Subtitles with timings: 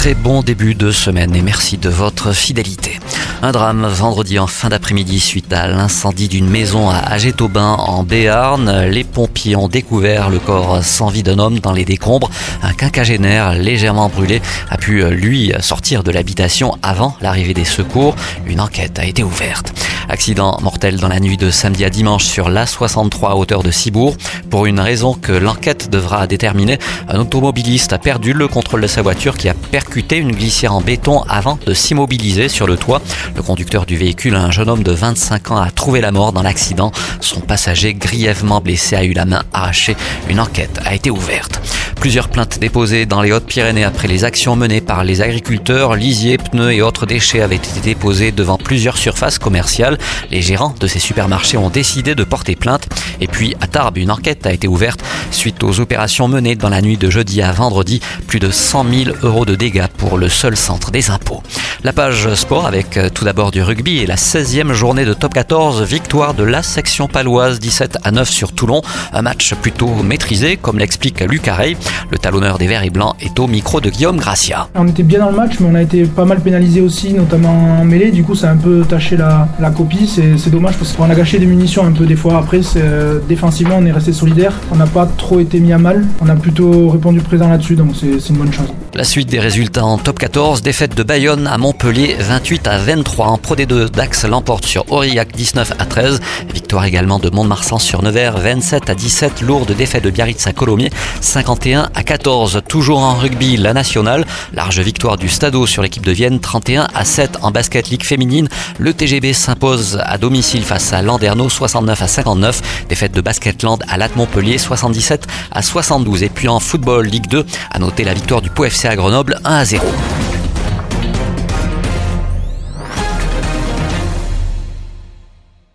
[0.00, 2.98] Très bon début de semaine et merci de votre fidélité.
[3.42, 8.86] Un drame vendredi en fin d'après-midi suite à l'incendie d'une maison à Agétobin en Béarn.
[8.86, 12.30] Les pompiers ont découvert le corps sans vie d'un homme dans les décombres.
[12.62, 14.40] Un quinquagénaire légèrement brûlé
[14.70, 18.16] a pu lui sortir de l'habitation avant l'arrivée des secours.
[18.46, 19.74] Une enquête a été ouverte.
[20.10, 24.16] Accident mortel dans la nuit de samedi à dimanche sur l'A63 à hauteur de Cibourg.
[24.50, 29.02] Pour une raison que l'enquête devra déterminer, un automobiliste a perdu le contrôle de sa
[29.02, 33.00] voiture qui a percuté une glissière en béton avant de s'immobiliser sur le toit.
[33.36, 36.42] Le conducteur du véhicule, un jeune homme de 25 ans, a trouvé la mort dans
[36.42, 36.90] l'accident.
[37.20, 39.96] Son passager, grièvement blessé, a eu la main arrachée.
[40.28, 41.60] Une enquête a été ouverte.
[42.00, 46.72] Plusieurs plaintes déposées dans les Hautes-Pyrénées après les actions menées par les agriculteurs, lisiers, pneus
[46.72, 49.98] et autres déchets avaient été déposés devant plusieurs surfaces commerciales.
[50.30, 52.88] Les gérants de ces supermarchés ont décidé de porter plainte.
[53.20, 56.80] Et puis à Tarbes, une enquête a été ouverte suite aux opérations menées dans la
[56.80, 58.00] nuit de jeudi à vendredi.
[58.26, 61.42] Plus de 100 000 euros de dégâts pour le seul centre des impôts.
[61.84, 65.34] La page sport avec euh, tout d'abord du rugby et la 16e journée de top
[65.34, 68.80] 14, victoire de la section paloise 17 à 9 sur Toulon.
[69.12, 71.76] Un match plutôt maîtrisé, comme l'explique Luc Arey.
[72.10, 74.68] Le talonneur des Verts et Blancs est au micro de Guillaume Gracia.
[74.74, 77.80] On était bien dans le match, mais on a été pas mal pénalisé aussi, notamment
[77.80, 78.10] en mêlée.
[78.10, 80.06] Du coup, ça a un peu taché la, copie.
[80.06, 82.38] C'est dommage parce qu'on a gâché des munitions un peu des fois.
[82.38, 84.54] Après, euh, défensivement, on est resté solidaire.
[84.72, 86.06] On n'a pas trop été mis à mal.
[86.20, 88.72] On a plutôt répondu présent là-dessus, donc c'est une bonne chose.
[88.94, 93.28] La suite des résultats en top 14, défaite de Bayonne à Montpellier 28 à 23
[93.28, 93.88] en Pro D2.
[93.88, 96.20] Dax l'emporte sur Aurillac 19 à 13.
[96.52, 99.42] Victoire également de Mont-de-Marsan sur Nevers 27 à 17.
[99.42, 102.62] Lourde défaite de Biarritz à Colomiers 51 à 14.
[102.68, 104.26] Toujours en rugby, la nationale.
[104.54, 108.48] Large victoire du Stadeau sur l'équipe de Vienne 31 à 7 en basket ligue féminine.
[108.80, 112.86] Le TGB s'impose à domicile face à Landerneau 69 à 59.
[112.88, 116.24] Défaite de Basketland à Latte Montpellier 77 à 72.
[116.24, 119.54] Et puis en football Ligue 2, à noter la victoire du POFC à Grenoble 1
[119.56, 119.84] à 0.